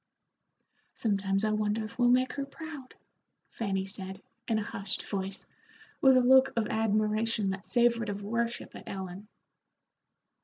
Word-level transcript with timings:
"Sometimes 0.95 1.43
I 1.45 1.51
wonder 1.51 1.85
if 1.85 1.99
we'll 1.99 2.09
make 2.09 2.33
her 2.33 2.45
proud," 2.47 2.95
Fanny 3.51 3.85
said, 3.85 4.19
in 4.47 4.57
a 4.57 4.63
hushed 4.63 5.07
voice, 5.07 5.45
with 6.01 6.17
a 6.17 6.21
look 6.21 6.51
of 6.55 6.65
admiration 6.69 7.51
that 7.51 7.65
savored 7.65 8.09
of 8.09 8.23
worship 8.23 8.75
at 8.75 8.85
Ellen. 8.87 9.27